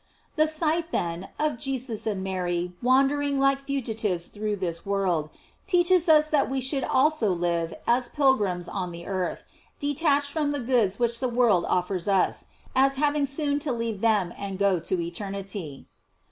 [0.21, 5.29] * The sight, then, of Jesus and Mary wander ing like fugitives through this world,
[5.67, 9.43] teaches us that we should also live as pilgrims on the earth,
[9.79, 14.33] detached from the goods which the world offers us, as having soon to leave them
[14.39, 15.85] and go to eter nity.